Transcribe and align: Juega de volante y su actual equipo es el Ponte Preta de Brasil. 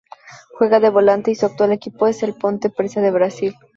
Juega 0.57 0.79
de 0.79 0.89
volante 0.89 1.29
y 1.29 1.35
su 1.35 1.45
actual 1.45 1.71
equipo 1.73 2.07
es 2.07 2.23
el 2.23 2.33
Ponte 2.33 2.71
Preta 2.71 3.01
de 3.01 3.11
Brasil. 3.11 3.53